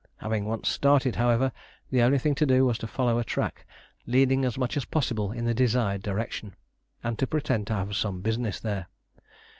Having 0.17 0.45
once 0.45 0.67
started, 0.67 1.17
however, 1.17 1.51
the 1.91 2.01
only 2.01 2.17
thing 2.17 2.33
to 2.33 2.45
do 2.47 2.65
was 2.65 2.79
to 2.79 2.87
follow 2.87 3.19
a 3.19 3.23
track 3.23 3.67
leading 4.07 4.45
as 4.45 4.57
much 4.57 4.75
as 4.75 4.83
possible 4.83 5.31
in 5.31 5.45
the 5.45 5.53
desired 5.53 6.01
direction, 6.01 6.55
and 7.03 7.19
to 7.19 7.27
pretend 7.27 7.67
to 7.67 7.75
have 7.75 7.95
some 7.95 8.19
business 8.21 8.59
there. 8.59 8.87